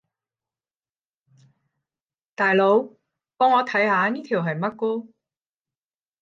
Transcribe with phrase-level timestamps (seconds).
[2.33, 2.89] 大佬，
[3.37, 5.13] 幫我看下呢條係乜歌